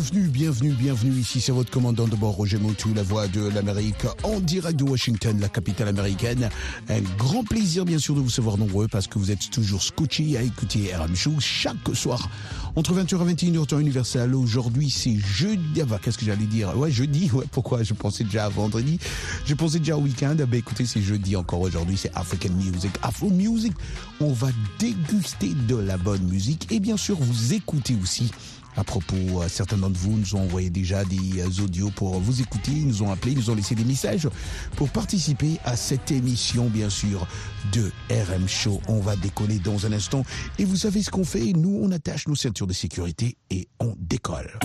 [0.00, 1.20] bienvenue, bienvenue, bienvenue.
[1.20, 4.84] Ici c'est votre commandant de bord Roger Moutou, la voix de l'Amérique, en direct de
[4.84, 6.48] Washington, la capitale américaine.
[6.88, 10.38] Un grand plaisir bien sûr de vous savoir nombreux parce que vous êtes toujours scotché
[10.38, 12.30] à écouter RM Show chaque soir
[12.76, 14.34] entre 20h et 21h temps universel.
[14.34, 16.74] Aujourd'hui c'est jeudi, ah bah, qu'est-ce que j'allais dire?
[16.78, 17.82] Ouais jeudi, ouais pourquoi?
[17.82, 18.98] Je pensais déjà à vendredi,
[19.44, 20.34] je pensais déjà au week-end.
[20.34, 23.74] Bah écoutez c'est jeudi encore aujourd'hui, c'est African Music, Afro Music.
[24.22, 24.48] On va
[24.78, 28.30] déguster de la bonne musique et bien sûr vous écoutez aussi
[28.76, 32.40] à propos, euh, certains d'entre vous nous ont envoyé déjà des euh, audios pour vous
[32.40, 34.28] écouter, ils nous ont appelé, ils nous ont laissé des messages
[34.76, 37.26] pour participer à cette émission, bien sûr,
[37.72, 38.80] de RM Show.
[38.88, 40.24] On va décoller dans un instant.
[40.58, 41.52] Et vous savez ce qu'on fait?
[41.52, 44.58] Nous, on attache nos ceintures de sécurité et on décolle.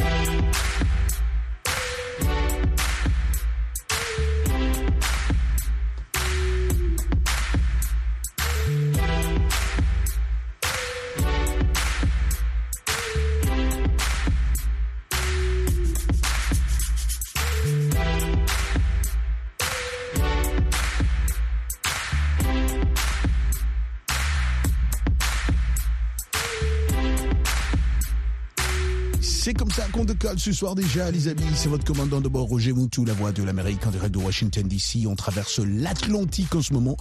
[29.46, 31.44] C'est comme ça qu'on décolle ce soir déjà, les amis.
[31.54, 34.68] C'est votre commandant de bord, Roger Moutou, la voix de l'Amérique en direct de Washington
[34.68, 35.06] DC.
[35.06, 36.98] On traverse l'Atlantique en ce moment.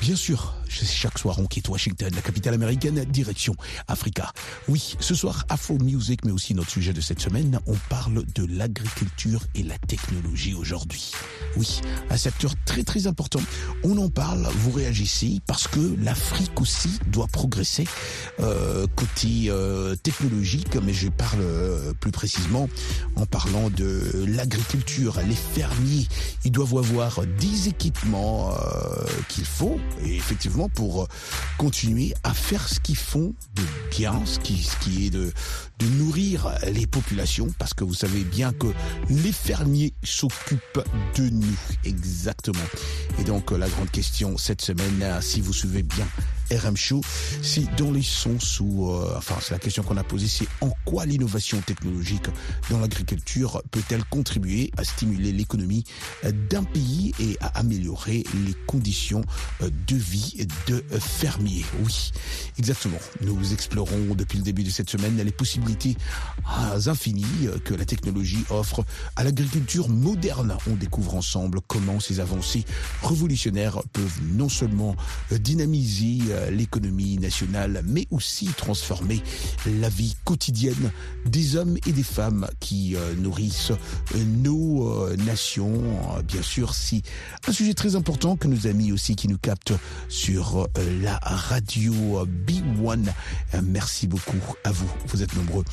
[0.00, 3.54] Bien sûr, chaque soir on quitte Washington, la capitale américaine, direction
[3.88, 4.32] Africa.
[4.68, 8.46] Oui, ce soir Afro Music, mais aussi notre sujet de cette semaine, on parle de
[8.46, 11.12] l'agriculture et la technologie aujourd'hui.
[11.56, 11.80] Oui,
[12.10, 13.40] un secteur très très important.
[13.82, 17.86] On en parle, vous réagissez parce que l'Afrique aussi doit progresser
[18.40, 22.68] euh, côté euh, technologique, mais je parle euh, plus précisément
[23.16, 25.20] en parlant de l'agriculture.
[25.26, 26.06] Les fermiers,
[26.44, 31.06] ils doivent avoir des équipements euh, qu'il faut et effectivement pour euh,
[31.56, 35.32] continuer à faire ce qu'ils font de bien, ce qui, ce qui est de,
[35.78, 38.68] de nourrir les populations, parce que vous savez bien que
[39.08, 40.84] les fermiers s'occupent
[41.16, 42.58] de nous, exactement.
[43.18, 46.06] Et donc euh, la grande question cette semaine, euh, si vous suivez bien
[46.50, 47.00] RM Show,
[47.42, 50.70] c'est dans les sens où, euh, enfin c'est la question qu'on a posée, c'est en
[50.84, 52.26] quoi l'innovation technologique
[52.70, 55.84] dans l'agriculture peut-elle contribuer à stimuler l'économie
[56.50, 59.22] d'un pays et à améliorer les conditions
[59.62, 61.64] euh, de vie de fermiers?
[61.84, 62.12] Oui,
[62.58, 62.98] exactement.
[63.20, 65.96] Nous explorons depuis le début de cette semaine les possibilités
[66.72, 68.84] euh, infinies euh, que la technologie offre
[69.16, 70.56] à l'agriculture moderne.
[70.70, 72.64] On découvre ensemble comment ces avancées
[73.02, 74.96] révolutionnaires peuvent non seulement
[75.30, 76.18] dynamiser
[76.50, 79.22] l'économie nationale, mais aussi transformer
[79.80, 80.90] la vie quotidienne
[81.26, 85.82] des hommes et des femmes qui euh, nourrissent euh, nos euh, nations.
[86.26, 87.02] Bien sûr, c'est
[87.46, 89.74] un sujet très important que nos amis aussi qui nous captent
[90.08, 90.68] sur
[91.02, 93.08] la radio euh, B1.
[93.54, 95.64] Euh, Merci beaucoup à vous, vous êtes nombreux.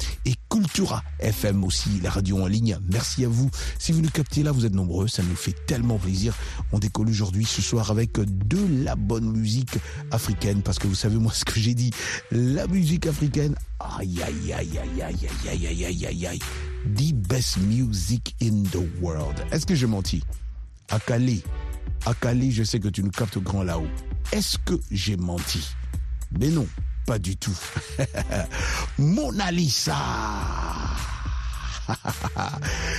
[0.59, 2.77] Cultura FM aussi, la radio en ligne.
[2.89, 3.49] Merci à vous.
[3.77, 6.33] Si vous nous captez là, vous êtes nombreux, ça nous fait tellement plaisir.
[6.71, 9.77] On décolle aujourd'hui ce soir avec de la bonne musique
[10.11, 11.91] africaine parce que vous savez moi ce que j'ai dit,
[12.31, 13.53] la musique africaine.
[13.81, 16.39] Aïe aïe aïe aïe aïe aïe aïe aïe aïe aïe.
[16.95, 19.35] The best music in the world.
[19.51, 20.23] Est-ce que j'ai menti
[20.89, 21.41] À Calais,
[22.05, 23.89] à Calais, je sais que tu nous captes grand là-haut.
[24.31, 25.67] Est-ce que j'ai menti
[26.39, 26.65] Mais non,
[27.05, 27.57] pas du tout.
[28.97, 29.95] Mona Lisa.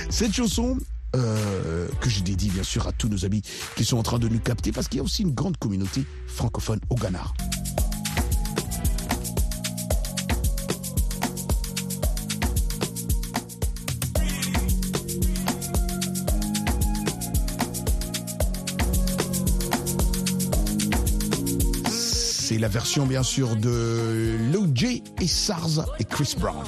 [0.09, 0.77] Cette chanson,
[1.15, 3.41] euh, que je dédie bien sûr à tous nos amis
[3.75, 6.05] qui sont en train de nous capter parce qu'il y a aussi une grande communauté
[6.27, 7.23] francophone au Ghana.
[22.67, 26.65] La version bien sûr de Lil J et SARS et Chris Brown.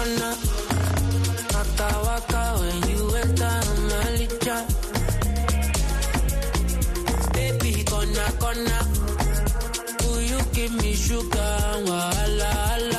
[0.00, 0.16] When
[2.88, 3.04] you.
[7.32, 8.78] Baby, gonna, gonna.
[10.04, 12.89] Will you give me sugar, wala, wala.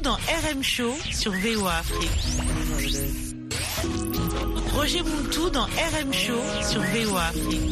[0.00, 2.10] Dans RM Show sur VOA Afrique.
[4.74, 7.71] Roger Montou dans RM Show sur VOA Afrique.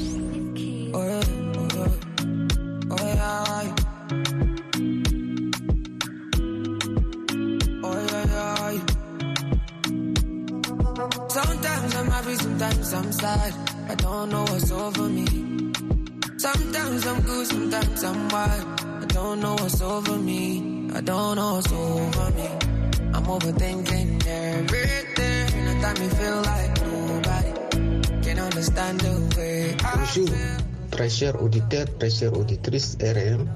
[31.98, 33.46] Très chères auditrices RM.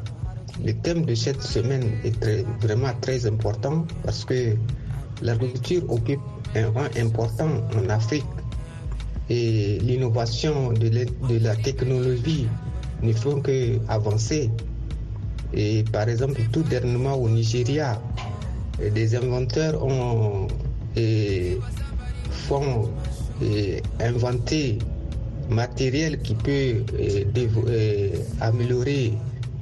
[0.64, 4.54] Le thème de cette semaine est très- vraiment très important parce que
[5.22, 6.20] l'agriculture occupe
[6.54, 8.24] un rang important en Afrique
[9.28, 10.88] et l'innovation de,
[11.38, 12.46] la- technologie
[13.02, 14.50] ne font que avancer.
[15.52, 18.00] Et par exemple, tout dernièrement au Nigeria,
[18.78, 20.46] des inventeurs ont
[20.96, 21.58] et
[22.30, 22.88] font
[23.42, 24.78] et inventer
[25.48, 27.24] matériel qui peut euh,
[27.68, 28.10] euh,
[28.40, 29.14] améliorer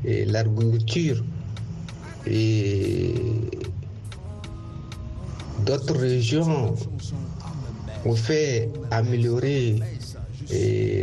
[0.06, 1.22] euh, l'agriculture
[2.26, 3.14] et
[5.64, 6.74] d'autres régions
[8.04, 9.80] ont fait améliorer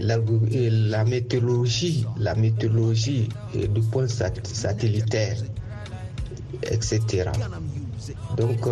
[0.01, 5.37] la météorologie, la météorologie du point sat- satellitaire,
[6.63, 7.31] etc.
[8.37, 8.67] Donc,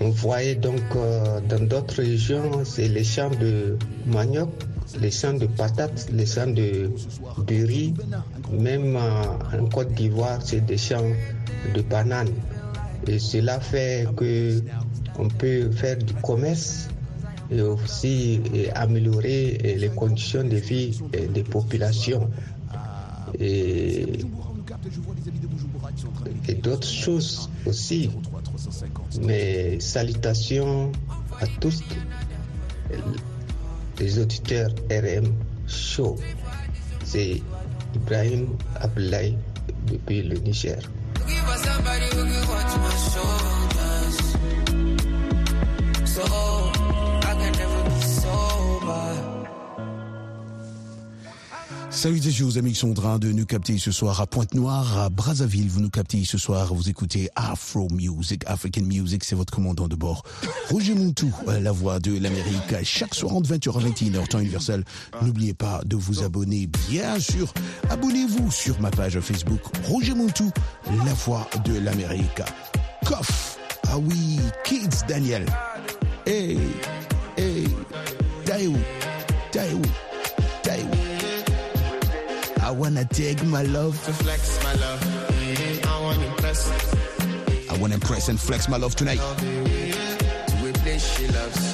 [0.00, 4.50] on voyait donc euh, dans d'autres régions, c'est les champs de manioc,
[5.00, 6.90] les champs de patates, les champs de,
[7.48, 7.94] riz.
[8.52, 11.12] Même euh, en Côte d'Ivoire, c'est des champs
[11.74, 12.32] de bananes.
[13.06, 14.62] Et cela fait que
[15.18, 16.88] on peut faire du commerce
[17.50, 18.40] et aussi
[18.74, 20.98] améliorer les conditions de vie
[21.34, 22.30] des populations.
[23.38, 24.24] Et
[26.62, 28.10] d'autres choses aussi.
[29.22, 30.92] Mais salutations
[31.40, 31.82] à tous
[33.98, 35.32] les auditeurs RM
[35.66, 36.16] Show.
[37.04, 37.42] C'est
[37.94, 39.36] Ibrahim Abdoulaye
[39.86, 40.78] depuis le Niger.
[52.00, 55.10] Salutations aux amis qui sont en train de nous capter ce soir à Pointe-Noire, à
[55.10, 55.68] Brazzaville.
[55.68, 59.96] Vous nous captez ce soir, vous écoutez Afro Music, African Music, c'est votre commandant de
[59.96, 60.22] bord.
[60.70, 64.82] Roger Montou, la voix de l'Amérique, chaque soir entre 20h et 21h, temps universel.
[65.20, 67.52] N'oubliez pas de vous abonner, bien sûr.
[67.90, 70.50] Abonnez-vous sur ma page Facebook, Roger Montou,
[71.04, 72.40] la voix de l'Amérique.
[73.04, 75.44] Coff, ah oui, Kids Daniel.
[76.24, 76.56] Hey,
[77.36, 77.68] hey,
[78.46, 78.78] Taïou,
[79.52, 80.09] Taïou, Taïou.
[82.70, 83.96] I wanna take my love.
[83.96, 85.02] flex my love.
[85.84, 86.70] I want to impress
[87.68, 89.18] I wanna impress and flex my love tonight.
[89.18, 91.69] to a place she loves.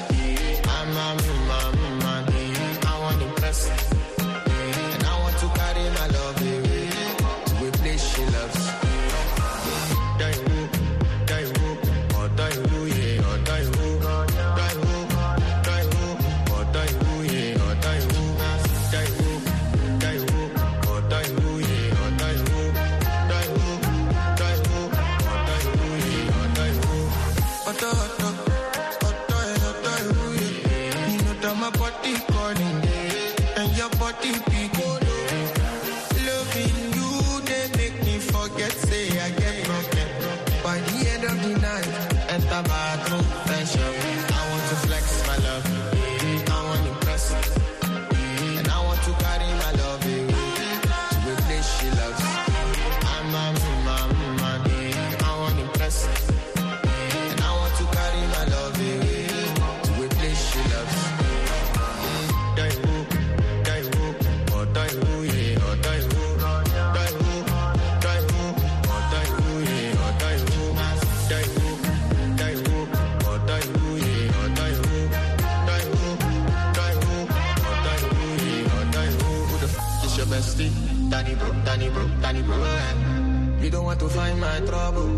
[84.17, 85.11] Find my trouble.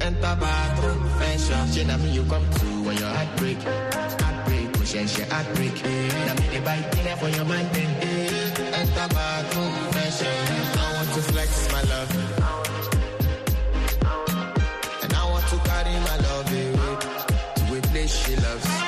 [0.00, 1.00] Enter bathroom,
[1.58, 1.68] up.
[1.72, 3.60] Shit, I mean you come to when your heart break.
[4.22, 5.76] Heartbreak, push and shit, heartbreak.
[5.84, 7.90] Oh, now me the bite dinner for your mind, then.
[8.02, 8.80] Eh.
[8.80, 10.34] Enter bathroom, up.
[10.82, 12.10] I want to flex my love.
[15.02, 16.96] And I want to carry my love away
[17.56, 18.83] to a place she loves.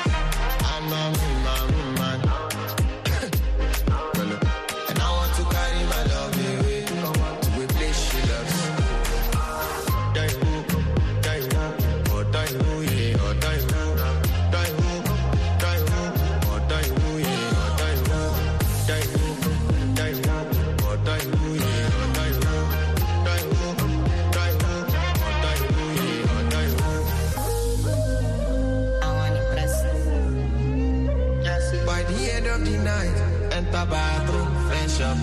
[32.27, 33.17] The end of the night,
[33.51, 35.17] enter bathroom, fresh up.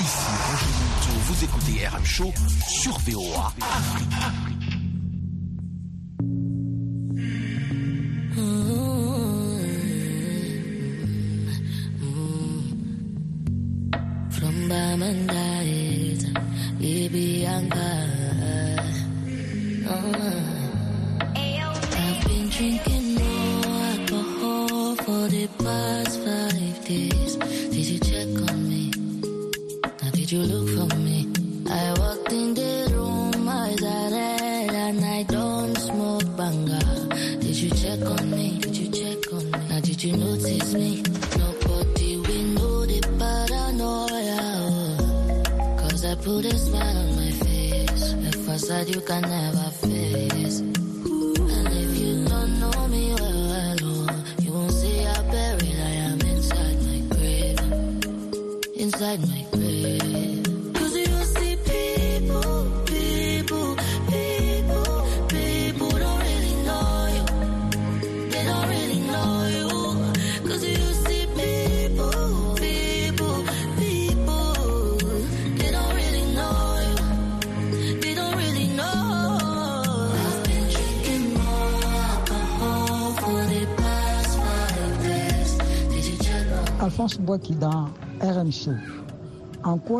[0.00, 2.32] Ici Roger Moutou, vous écoutez RM Show
[2.68, 3.52] sur VOA.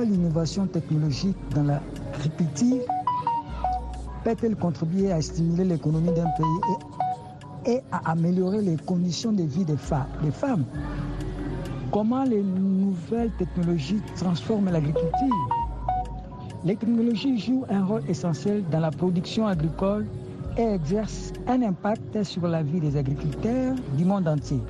[0.05, 2.85] L'innovation technologique dans l'agriculture
[4.23, 9.77] peut-elle contribuer à stimuler l'économie d'un pays et, à améliorer les conditions de vie des,
[10.23, 10.65] des femmes?
[11.91, 15.49] Comment les nouvelles technologies transforment l'agriculture?
[16.65, 20.07] Les technologies jouent un rôle essentiel dans la production agricole
[20.57, 24.61] et exercent un impact sur la vie des agriculteurs du monde entier.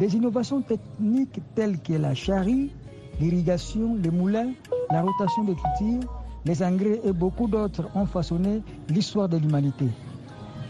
[0.00, 2.72] Des innovations techniques telles que la charrie,
[3.20, 4.52] l'irrigation, les moulins,
[4.90, 6.08] la rotation des cultures,
[6.44, 9.86] les engrais et beaucoup d'autres ont façonné l'histoire de l'humanité.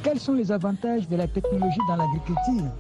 [0.03, 2.71] Quels sont les avantages de la technologie dans l'agriculture?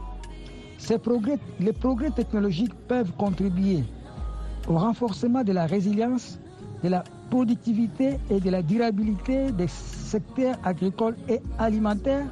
[0.78, 3.82] Ces progrès, Les progrès technologiques peuvent contribuer
[4.68, 6.38] au renforcement de la résilience,
[6.82, 12.26] de la productivité et de la durabilité des secteurs agricoles et alimentaires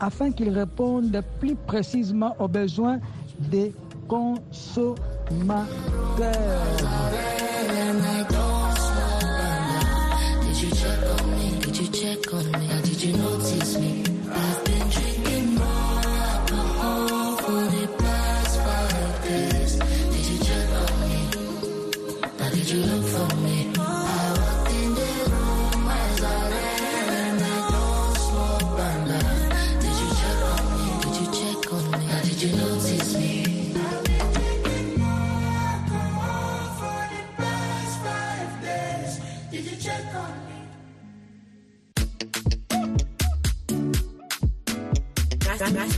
[0.00, 2.98] afin qu'ils répondent plus précisément aux besoins
[3.38, 3.72] des
[4.08, 5.64] consommateur.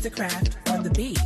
[0.07, 0.13] On
[0.85, 1.19] the beat.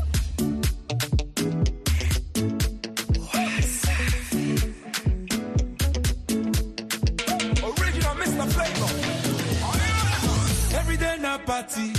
[7.63, 8.47] Original Mr.
[8.55, 8.91] Flavor.
[10.79, 11.90] Every day na party,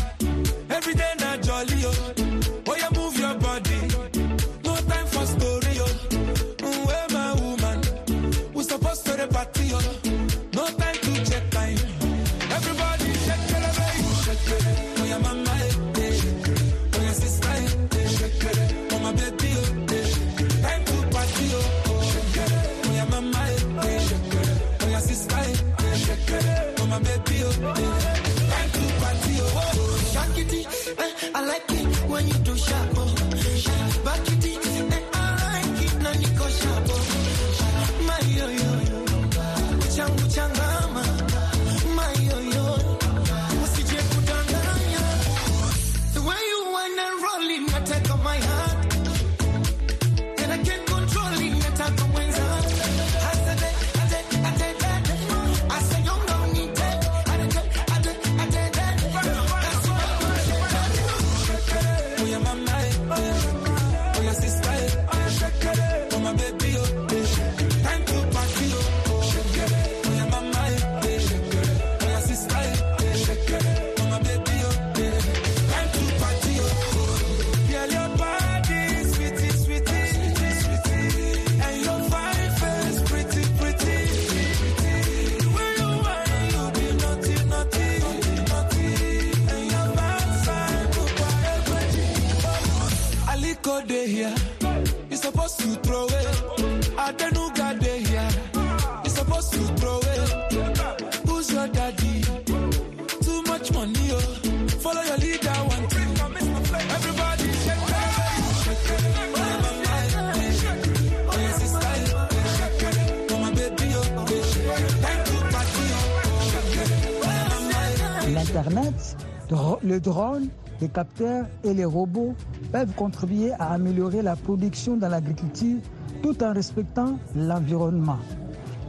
[120.02, 120.48] Les drones,
[120.82, 122.34] les capteurs et les robots
[122.72, 125.78] peuvent contribuer à améliorer la production dans l'agriculture
[126.24, 128.18] tout en respectant l'environnement.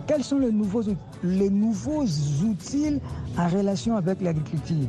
[0.06, 0.84] Quels sont les nouveaux,
[1.22, 2.98] les nouveaux outils
[3.36, 4.88] en relation avec l'agriculture?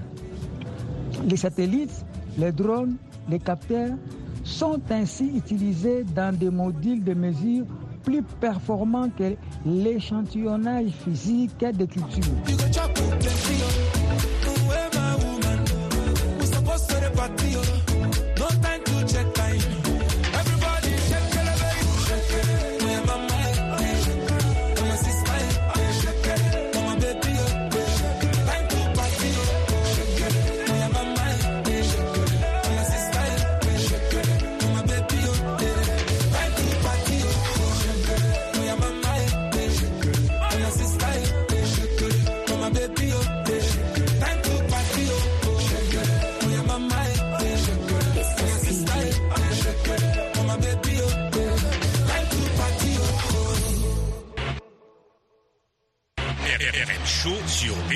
[1.27, 2.05] Les satellites,
[2.37, 2.95] les drones,
[3.27, 3.97] les capteurs
[4.45, 7.65] sont ainsi utilisés dans des modules de mesure
[8.05, 12.23] plus performants que l'échantillonnage physique des cultures.
[17.23, 17.82] patio.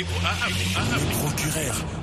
[0.06, 1.97] procureur.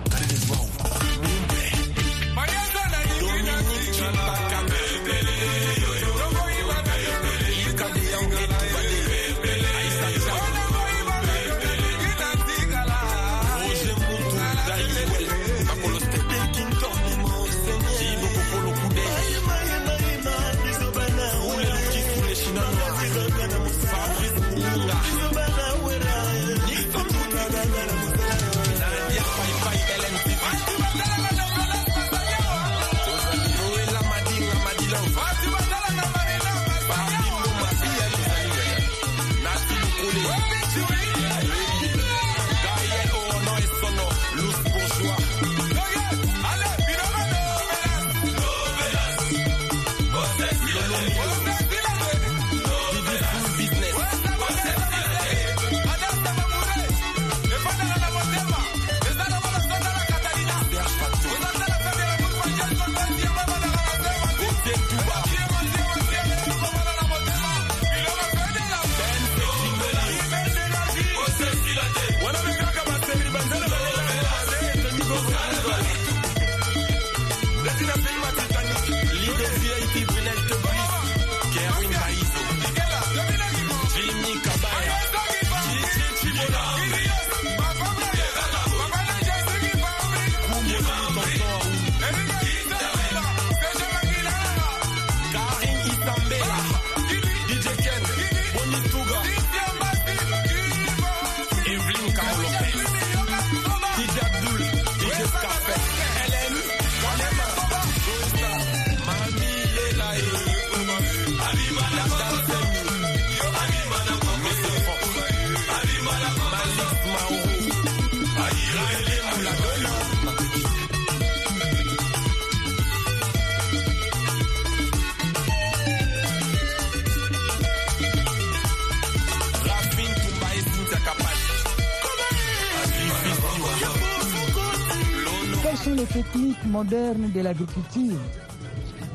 [137.19, 138.19] de l'agriculture,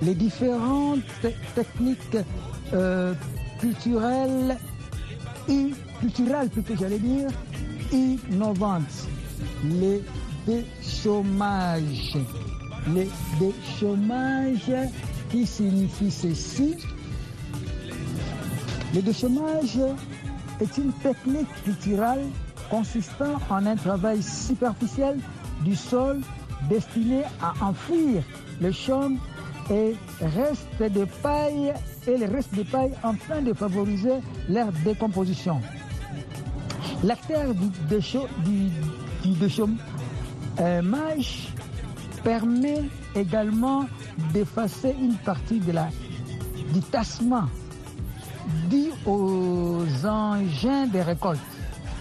[0.02, 1.02] les différentes
[1.54, 2.18] techniques
[2.74, 3.14] euh,
[3.60, 4.58] culturelles
[5.50, 7.28] et culturelles plutôt j'allais dire
[7.92, 9.08] innovantes,
[9.66, 10.02] les
[10.46, 12.18] déchômages,
[12.94, 13.10] les
[13.40, 14.90] déchômages
[15.30, 16.76] qui signifie ceci.
[18.96, 19.80] Le déchômage
[20.62, 22.26] est une technique culturelle
[22.70, 25.20] consistant en un travail superficiel
[25.64, 26.22] du sol
[26.70, 28.24] destiné à enfouir
[28.60, 29.18] le chaume
[29.72, 31.74] et reste de paille
[32.08, 34.16] et le reste de paille afin de favoriser
[34.50, 35.62] leur décomposition.
[37.04, 37.70] L'acteur du,
[38.46, 38.70] du,
[39.24, 39.78] du déchômage
[42.24, 42.82] permet
[43.16, 43.86] également
[44.34, 45.88] d'effacer une partie de la,
[46.74, 47.48] du tassement
[48.70, 51.40] dû aux engins de récolte.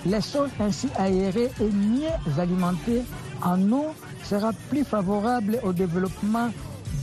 [0.06, 3.02] Les sols ainsi aérés et mieux alimentés
[3.44, 3.86] en eau
[4.24, 6.50] sera plus favorable au développement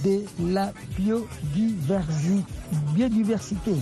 [0.04, 2.44] de la biodiversi-
[2.94, 3.74] biodiversité.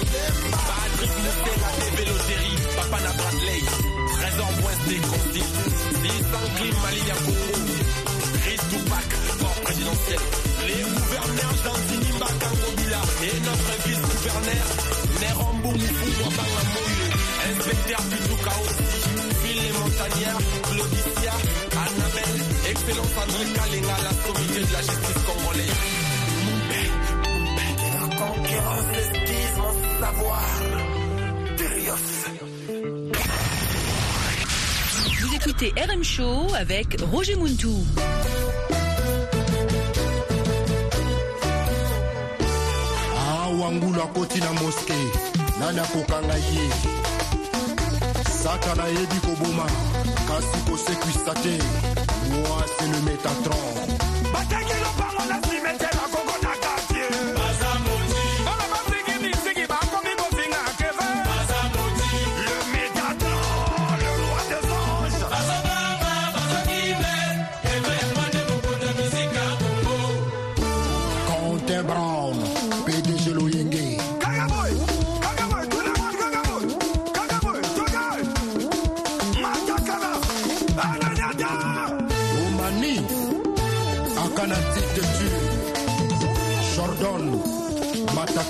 [0.00, 3.62] Patrick Moutella, des vélotéries, Papa na Bradley,
[4.16, 5.42] Trésor Boisté, Conti,
[6.02, 7.56] Nissan Clim, Malia Congo,
[8.40, 10.20] Chris Tupac, corps présidentiel,
[10.68, 14.66] les gouverneurs d'Antini Bakangobula et notre vice-gouverneur,
[15.20, 17.06] Nerombo Moufou Wabanga Moyo,
[17.50, 18.88] inspecteur Pitouka aussi,
[19.42, 21.34] Phil les montagnards, Claudicia,
[21.76, 22.40] Annabelle,
[22.70, 25.99] Excellence André Kalinga, la comité de la justice congolaise.
[28.52, 30.42] Esquisse mon savoir.
[35.20, 37.84] Vous écoutez RM Show avec Roger Muntou.
[43.60, 44.98] awangulu akoti na moske
[45.60, 46.64] nani akokanga ye
[48.42, 49.66] satana ayebi koboma
[50.28, 51.54] kasi kosekwisa te
[52.30, 53.70] mwasi le metatron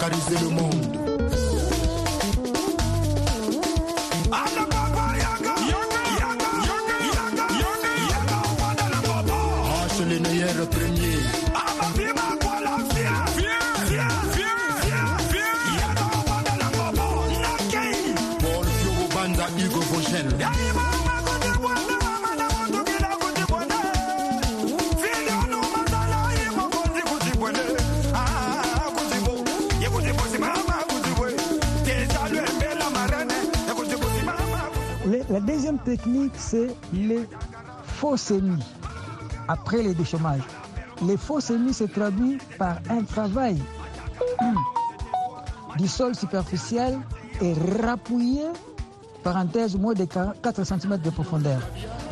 [0.01, 0.97] matakarise le monde.
[8.71, 11.19] H le meilleur premier
[18.41, 20.27] Paul Fiogo Banza Hugo Vogel.
[20.39, 22.00] Le-
[35.41, 37.27] la deuxième technique, c'est les
[37.83, 38.63] faux semis
[39.49, 40.43] après les déchômages.
[41.07, 43.57] Les faux semis se traduit par un travail
[45.79, 46.99] du sol superficiel
[47.41, 48.43] et rappuyé,
[49.23, 51.61] parenthèse, moins de 4 cm de profondeur.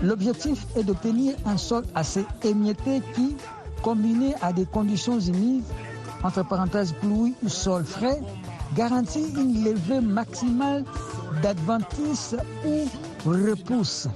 [0.03, 3.37] L'objectif est d'obtenir un sol assez émietté qui,
[3.83, 5.65] combiné à des conditions humides,
[6.23, 8.21] entre parenthèses pluie ou sol frais,
[8.75, 10.85] garantit une levée maximale
[11.43, 12.35] d'adventice
[12.67, 12.89] ou
[13.31, 14.09] repousse.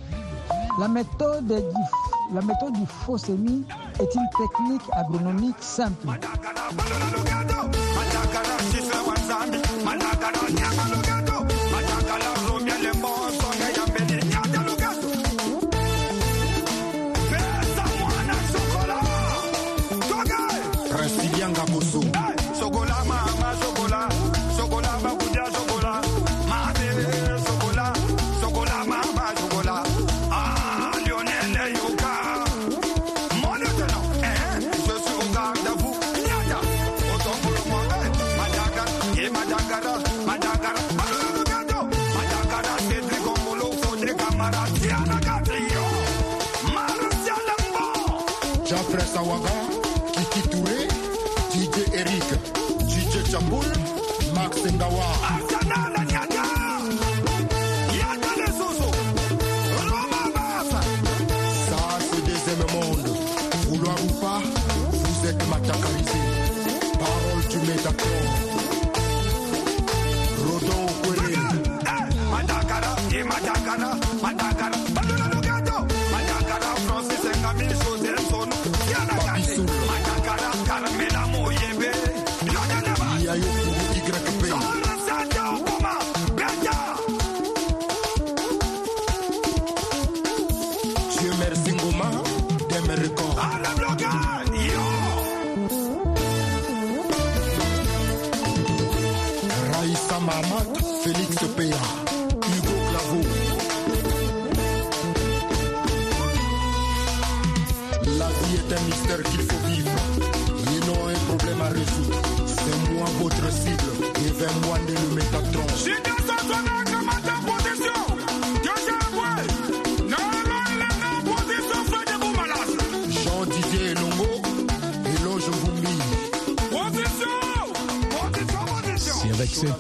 [0.78, 3.64] La méthode, du, la méthode du faux semis
[4.00, 6.08] est une technique agronomique simple.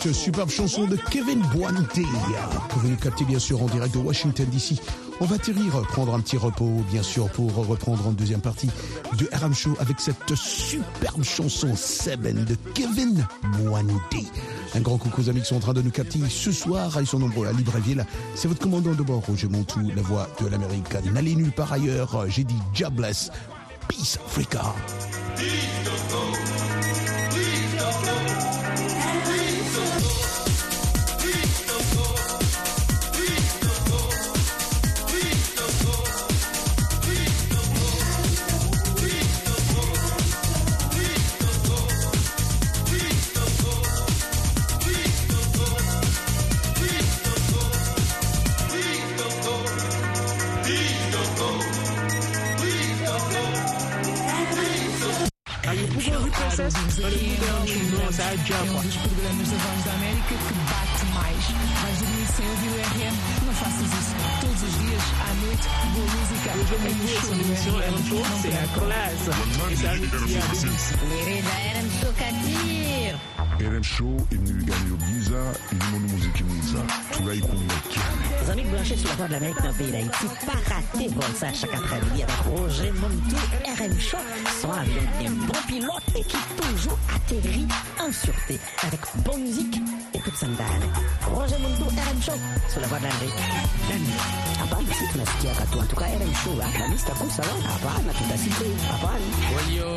[0.02, 4.00] Cette superbe chanson de Kevin Boante que vous nous captez bien sûr en direct de
[4.00, 4.80] Washington DC.
[5.20, 8.68] On va atterrir, prendre un petit repos bien sûr pour reprendre en deuxième partie
[9.16, 13.24] de RM Show avec cette superbe chanson Seven de Kevin
[13.58, 14.16] Boante.
[14.74, 16.96] Un grand coucou aux amis qui sont en train de nous capter ce soir.
[16.98, 18.04] Ils sont nombreux à Libreville.
[18.34, 20.94] C'est votre commandant de bord, Roger Montou, la voix de l'Amérique.
[21.12, 22.24] N'allez nulle part ailleurs.
[22.28, 23.30] J'ai dit Jobless.
[23.88, 24.62] Peace Africa.
[73.58, 73.82] RM?
[73.82, 76.42] Show au Musique
[78.50, 78.62] amis
[79.04, 80.52] la voie de l'Amérique dans le pays d'Haïti, pas
[81.34, 83.36] ça chaque après-midi avec Roger Montou,
[83.66, 84.16] RM Show,
[84.60, 86.22] son avion des bons pilotes et
[86.72, 87.66] toujours atterrit
[88.00, 89.76] en sûreté avec bonne musique
[90.14, 90.82] et toute sandale.
[91.34, 92.32] Roger RM Show,
[92.70, 93.42] sur la voie de l'Amérique.
[94.62, 96.64] Hapana, si tunasikia katu, en tout cas RM Show, wa?
[96.64, 98.12] Hapana,
[98.88, 99.16] hapana.
[99.52, 99.88] Wayo,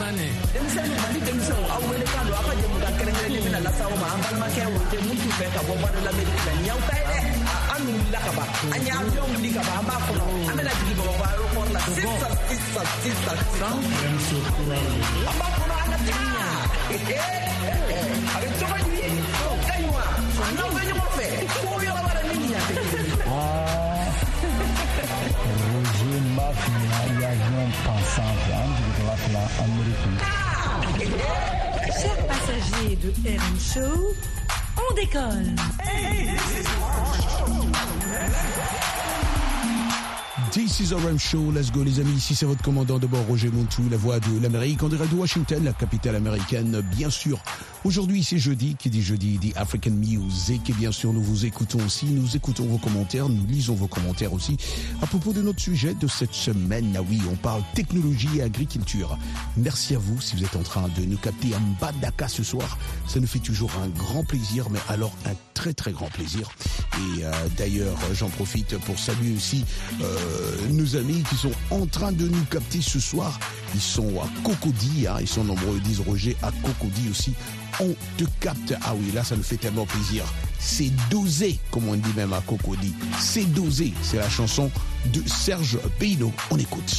[0.00, 0.26] Bane.
[4.38, 4.46] ma
[5.06, 7.47] minnu fɛ ka bɔ bado lamɛriki la
[7.78, 10.72] an wulila ka ban an ye avion wuli ka ban an b'a kɔnɔ an bɛna
[10.78, 12.02] jigin bamakɔ aéroport la a bɛ.
[31.98, 34.14] Chers passagers de RM Show,
[34.78, 35.54] on décolle.
[40.50, 43.50] This is RM Show, let's go les amis, ici c'est votre commandant de bord Roger
[43.50, 47.38] Montou, la voix de l'Amérique, en direct de Washington, la capitale américaine, bien sûr.
[47.84, 51.78] Aujourd'hui c'est jeudi, qui dit jeudi dit African Music, et bien sûr nous vous écoutons
[51.84, 54.56] aussi, nous écoutons vos commentaires, nous lisons vos commentaires aussi,
[55.02, 59.18] à propos de notre sujet de cette semaine, ah oui, on parle technologie et agriculture.
[59.56, 62.78] Merci à vous si vous êtes en train de nous capter de Dakar ce soir,
[63.06, 66.48] ça nous fait toujours un grand plaisir, mais alors un très très grand plaisir.
[66.98, 69.64] Et euh, d'ailleurs, j'en profite pour saluer aussi
[70.00, 73.38] euh, nos amis qui sont en train de nous capter ce soir.
[73.74, 77.34] Ils sont à Cocody, hein, ils sont nombreux, disent Roger, à Cocody aussi.
[77.80, 78.74] On te capte.
[78.82, 80.24] Ah oui, là, ça nous fait tellement plaisir.
[80.58, 82.92] C'est dosé, comme on dit même à Cocody.
[83.20, 83.92] C'est dosé.
[84.02, 84.70] C'est la chanson
[85.06, 86.32] de Serge Payno.
[86.50, 86.94] On écoute.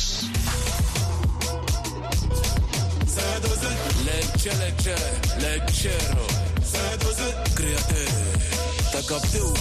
[8.91, 9.54] tak jak było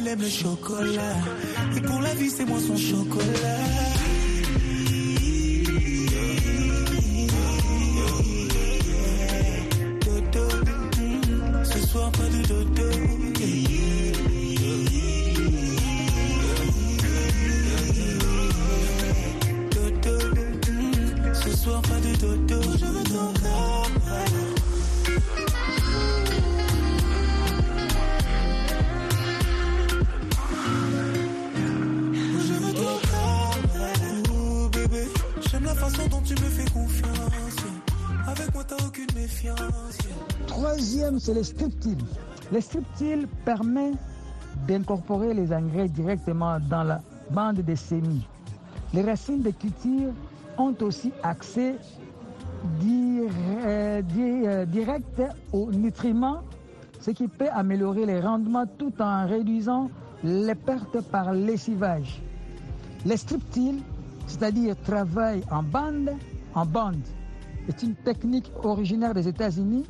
[0.00, 1.16] elle aime le chocolat.
[1.76, 3.29] Et pour la vie, c'est moi son chocolat.
[40.46, 41.98] Troisième, c'est le striptil.
[42.52, 43.92] Le striptil permet
[44.66, 47.00] d'incorporer les engrais directement dans la
[47.30, 48.26] bande de semis.
[48.92, 50.12] Les racines de culture
[50.58, 51.76] ont aussi accès
[52.84, 53.28] euh,
[54.18, 56.42] euh, direct aux nutriments,
[57.00, 59.90] ce qui peut améliorer les rendements tout en réduisant
[60.24, 62.20] les pertes par lessivage.
[63.06, 63.80] Les striptil,
[64.26, 66.10] c'est-à-dire travail en bande,
[66.54, 67.02] en bande
[67.68, 69.84] est une technique originaire des États-Unis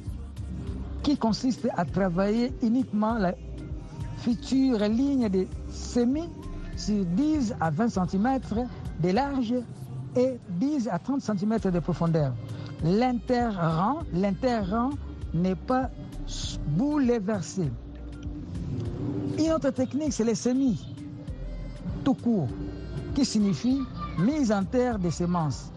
[1.03, 3.35] qui consiste à travailler uniquement la
[4.19, 6.29] future ligne de semis
[6.77, 8.41] sur 10 à 20 cm
[9.03, 9.55] de large
[10.17, 12.33] et 10 à 30 cm de profondeur.
[12.85, 14.91] L'interrang, l'interrang
[15.35, 15.91] n'est pas
[16.69, 17.71] bouleversé.
[19.39, 20.95] Une autre technique, c'est les semis,
[22.05, 22.49] tout court,
[23.15, 23.81] qui signifie
[24.19, 25.71] mise en terre des semences.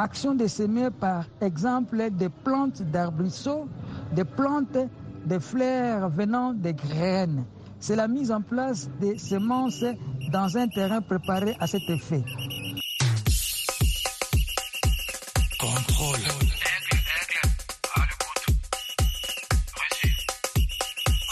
[0.00, 3.68] Action de semer par exemple des plantes d'arbrisseaux,
[4.12, 4.78] des plantes
[5.26, 7.44] de fleurs venant des graines.
[7.80, 9.84] C'est la mise en place des semences
[10.32, 12.22] dans un terrain préparé à cet effet.
[15.58, 16.18] Contrôle.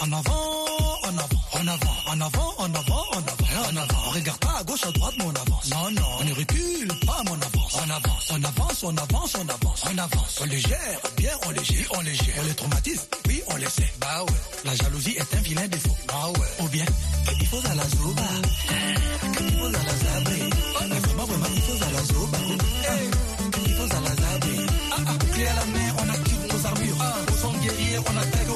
[0.03, 0.67] En avant,
[1.03, 3.99] en avant, en avant, en avant, en avant, en avant, en avant.
[4.09, 5.71] On regarde pas à gauche, à droite, mais on avance.
[5.71, 6.89] Non, non, on ne recule
[7.87, 8.31] on avance.
[8.33, 11.87] On avance, on avance, on avance, on avance, on les gère, bien, on les gère,
[11.97, 12.35] on les gère.
[12.41, 13.93] On les traumatise, oui, on les sait.
[14.01, 15.97] Bah ouais, la jalousie est un vilain défaut.
[16.09, 16.85] Bah ouais, ou bien,
[17.41, 18.23] il faut à la zoba.
[19.41, 20.51] Il faut à la zabri.
[20.89, 22.39] Mais vraiment, vraiment, il faut à la zoba.
[23.67, 24.67] Il faut à la zabri.
[24.93, 26.97] Ah, ah, clé à la main, on active nos armures.
[27.29, 28.51] Au son guerrier, on attaque,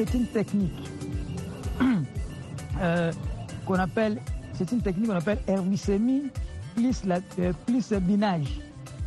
[0.00, 0.90] c'est une technique
[2.80, 3.12] euh,
[3.66, 4.18] qu'on appelle,
[4.54, 6.30] c'est une technique qu'on appelle herbicémie
[6.74, 8.60] plus, la, euh, plus binage.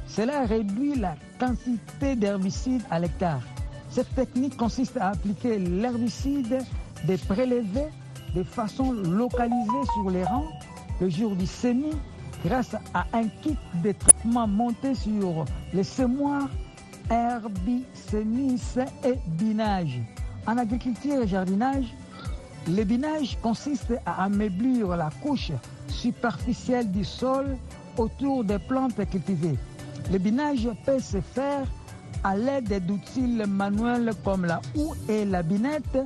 [0.06, 3.42] Cela réduit la quantité d'herbicide à l'hectare.
[3.90, 6.60] Cette technique consiste à appliquer l'herbicide
[7.06, 7.90] des prélevés
[8.36, 10.52] de façon localisée sur les rangs
[11.02, 11.98] le jour du semis
[12.46, 16.50] grâce à un kit de traitement monté sur les semoirs
[17.10, 18.62] herbisémis
[19.04, 20.00] et binage.
[20.46, 21.86] En agriculture et jardinage,
[22.68, 25.52] le binage consiste à ameublir la couche
[25.88, 27.58] superficielle du sol
[27.98, 29.58] autour des plantes cultivées.
[30.12, 31.66] Le binage peut se faire
[32.24, 35.98] à l'aide d'outils manuels comme la houe et la binette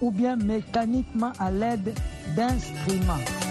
[0.00, 1.94] ou bien mécaniquement à l'aide
[2.34, 3.45] d'instruments.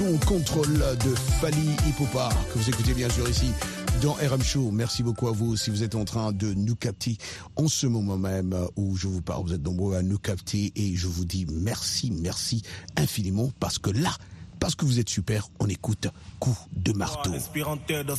[0.00, 3.52] Chanson contrôle de Fali Hipopa que vous écoutez bien sûr ici
[4.00, 4.70] dans RM Show.
[4.70, 7.18] Merci beaucoup à vous si vous êtes en train de nous capter
[7.56, 9.44] en ce moment même où je vous parle.
[9.44, 12.62] Vous êtes nombreux à nous capter et je vous dis merci, merci
[12.96, 14.12] infiniment parce que là,
[14.58, 17.32] parce que vous êtes super, on écoute coup de marteau.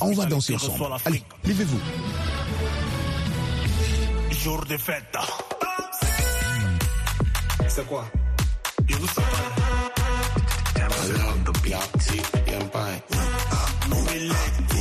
[0.01, 0.85] On va danser ensemble.
[1.05, 1.79] Allez, levez-vous.
[4.29, 5.17] Jour de fête.
[7.67, 8.05] C'est quoi?
[11.01, 13.01] Alla doppia zip, pian pain,
[13.49, 14.80] ah, non mi letti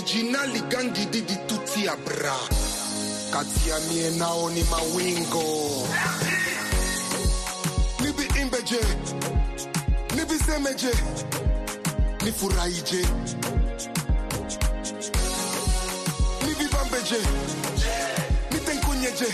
[0.00, 2.34] originali gangi didi tutti a bra.
[3.30, 5.86] Kati ya mie nao ni mawingo.
[8.00, 8.80] Nibi imbeje.
[10.16, 10.90] Nibisemeje
[12.24, 13.02] nifurahije
[16.46, 17.20] nibivambeje
[18.50, 19.26] nitenkunyeje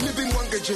[0.00, 0.74] nibimwangeje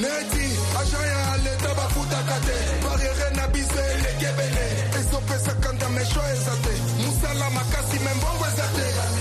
[0.00, 0.46] neti
[0.80, 2.56] ashaya aleta bafuta kate.
[2.96, 4.66] Barriere na biso elekebele
[4.98, 6.74] ezopesaka ndamesho eza te.
[7.04, 9.15] Mosala makasi me mbongo eza te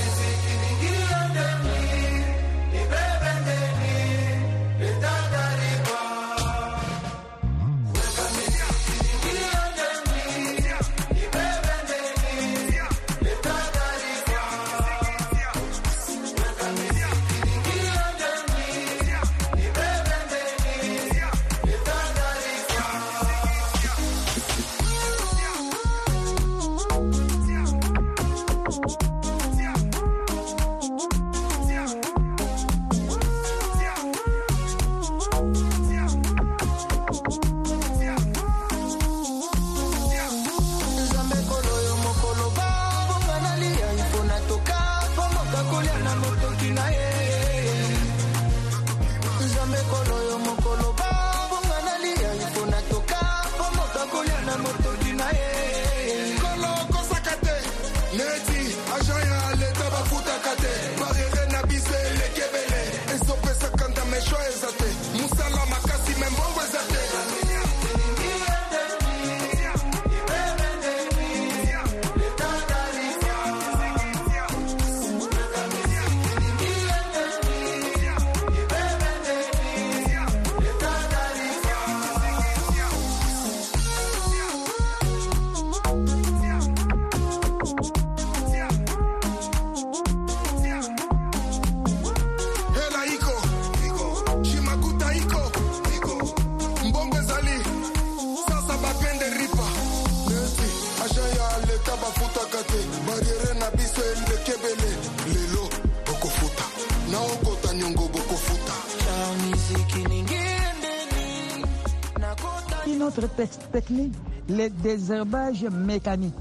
[113.86, 114.14] technique,
[114.50, 116.34] le désherbage mécanique.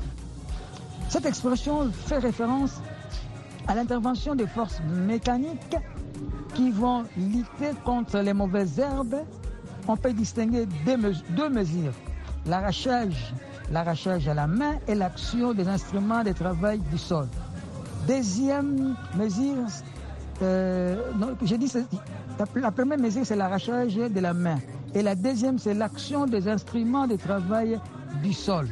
[1.09, 2.81] Cette expression fait référence
[3.67, 5.77] à l'intervention des forces mécaniques
[6.55, 9.17] qui vont lutter contre les mauvaises herbes.
[9.89, 11.93] On peut distinguer deux, mes- deux mesures.
[12.47, 13.35] L'arrachage,
[13.71, 17.27] l'arrachage à la main et l'action des instruments de travail du sol.
[18.07, 19.65] Deuxième mesure,
[20.43, 20.97] euh,
[22.57, 24.59] la première mesure, c'est l'arrachage de la main.
[24.95, 27.81] Et la deuxième, c'est l'action des instruments de travail
[28.23, 28.69] du sol.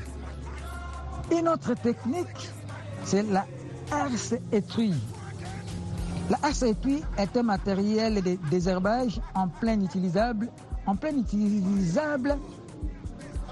[1.37, 2.51] Une autre technique,
[3.05, 3.45] c'est la
[3.91, 4.95] herse étruie.
[6.31, 10.49] La herse étruie est un matériel de désherbage en plein utilisable,
[10.87, 12.37] en plein utilisable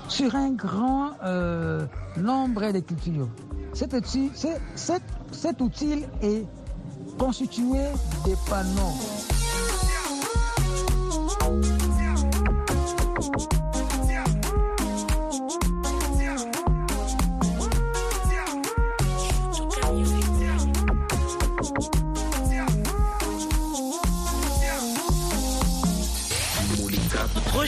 [0.09, 3.29] sur un grand euh, nombre de cultures.
[3.73, 4.31] Cet outil,
[4.75, 6.47] cet outil est
[7.18, 7.85] constitué
[8.27, 9.39] de panneaux.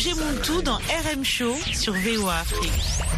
[0.05, 3.12] Roger Montou dans RM Show sur VOA Afrique.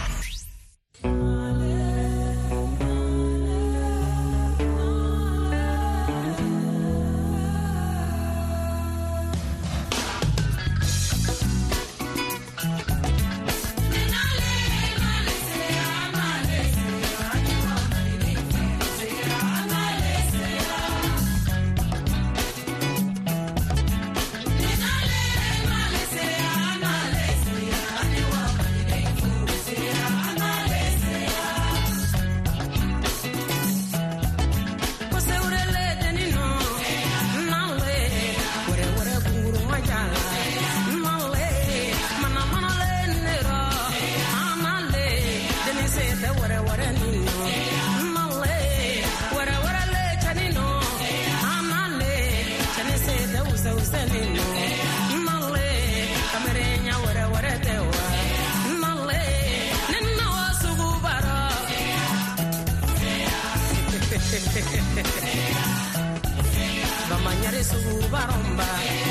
[67.55, 69.04] parece un baromba.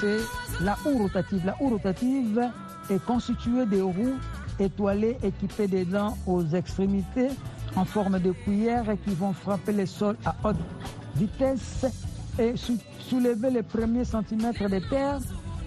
[0.00, 0.18] C'est
[0.64, 1.42] la houe rotative.
[1.44, 2.40] La houe rotative
[2.90, 4.18] est constituée de roues
[4.58, 7.28] étoilées équipées de dents aux extrémités
[7.76, 10.56] en forme de cuillère qui vont frapper le sol à haute
[11.16, 11.86] vitesse
[12.38, 15.18] et sou- soulever les premiers centimètres de terre,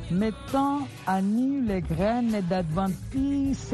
[0.09, 3.73] mettant à nu les graines d'adventice,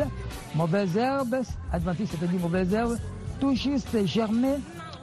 [0.56, 1.38] mauvaises herbes,
[1.72, 2.98] adventice c'est-à-dire mauvaises herbes,
[3.40, 4.58] tout juste germées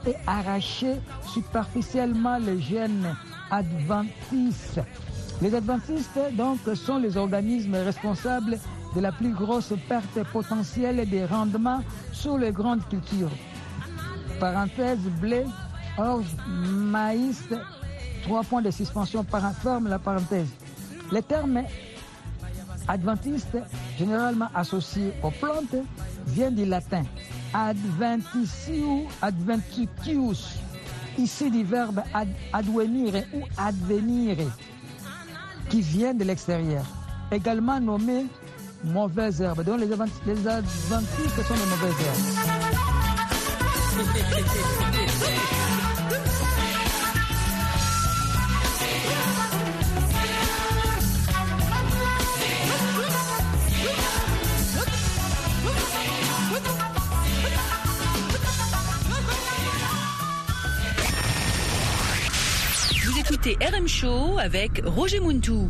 [0.07, 0.95] et arracher
[1.33, 3.15] superficiellement les gènes
[3.51, 4.81] adventistes.
[5.41, 8.57] Les adventistes, donc, sont les organismes responsables
[8.95, 11.81] de la plus grosse perte potentielle des rendements
[12.13, 13.31] sur les grandes cultures.
[14.39, 15.45] Parenthèse, blé,
[15.97, 17.43] orge, maïs,
[18.23, 19.41] trois points de suspension, par
[19.83, 20.49] la parenthèse.
[21.11, 21.63] Les termes
[22.87, 23.57] adventiste,
[23.97, 25.75] généralement associé aux plantes,
[26.27, 27.03] vient du latin
[27.55, 30.59] adventiciu, adventicius,
[31.17, 34.37] ici du verbe ad, advenire ou advenire,
[35.69, 36.85] qui vient de l'extérieur.
[37.31, 38.25] Également nommé
[38.83, 39.63] mauvaise herbe.
[39.63, 42.25] Donc les, les adventistes sont les mauvaises herbes.
[63.25, 65.67] écoutez RM Show avec Roger Muntou.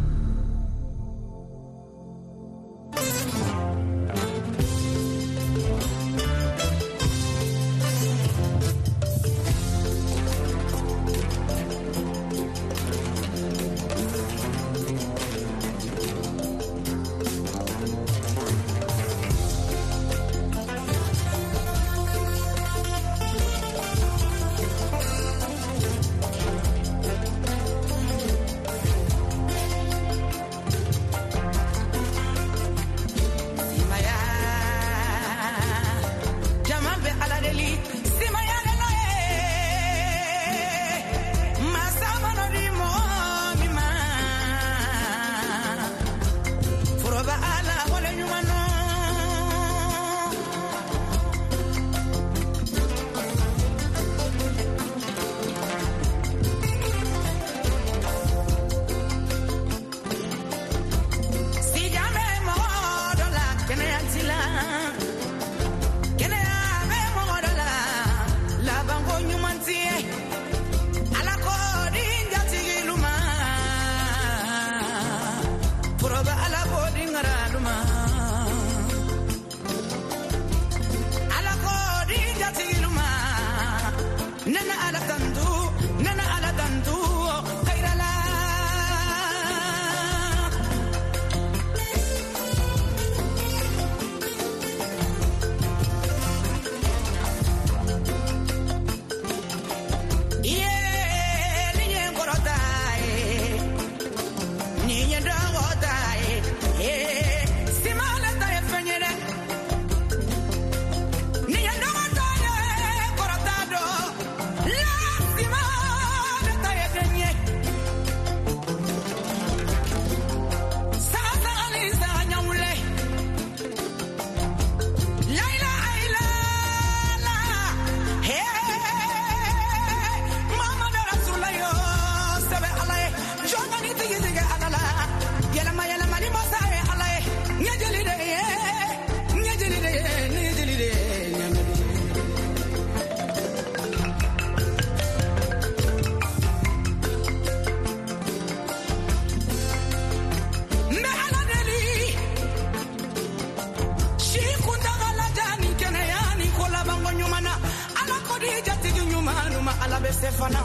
[159.96, 160.60] Ala bɛ se fana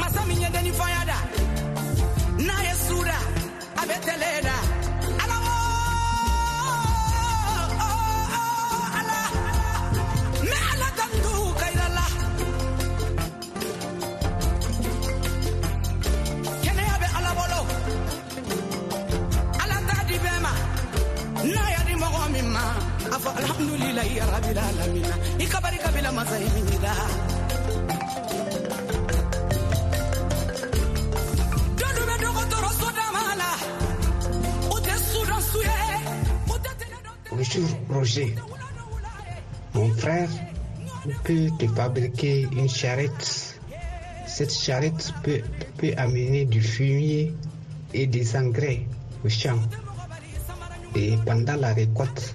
[0.00, 1.18] masa min ye denni faya da.
[2.46, 3.18] N'a ye su da
[37.30, 38.34] Bonjour Roger.
[39.74, 40.28] Mon frère
[41.24, 43.58] peut te fabriquer une charrette.
[44.26, 45.40] Cette charrette peut,
[45.78, 47.34] peut amener du fumier
[47.94, 48.82] et des engrais
[49.24, 49.58] au champ.
[50.94, 52.34] Et pendant la récolte,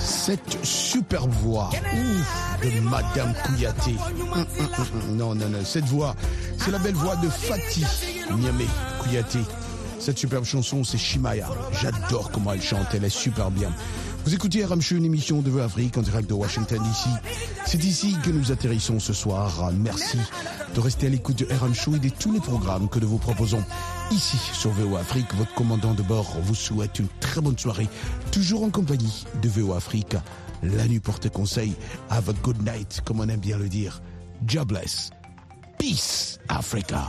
[0.00, 3.92] Cette superbe voix ouf, de Madame Kouyaté.
[3.92, 4.46] Hum, hum,
[4.78, 5.16] hum.
[5.16, 5.64] Non, non, non.
[5.64, 6.14] Cette voix,
[6.58, 7.84] c'est la belle voix de Fatih
[8.36, 8.66] Niamé
[9.00, 9.40] Kouyaté.
[9.98, 11.48] Cette superbe chanson, c'est Shimaya.
[11.80, 12.86] J'adore comment elle chante.
[12.94, 13.70] Elle est super bien.
[14.24, 17.08] Vous écoutez RMC, une émission de Vœux Afrique en direct de Washington DC.
[17.64, 19.70] C'est ici que nous atterrissons ce soir.
[19.72, 20.18] Merci
[20.74, 23.62] de rester à l'écoute de Show et de tous les programmes que nous vous proposons
[24.10, 25.32] ici sur VO Afrique.
[25.34, 27.88] Votre commandant de bord vous souhaite une très bonne soirée,
[28.32, 30.16] toujours en compagnie de VO Afrique.
[30.62, 31.74] La nuit porte conseil.
[32.10, 34.00] Have a good night, comme on aime bien le dire.
[34.46, 35.10] God bless.
[35.78, 37.06] Peace, Africa.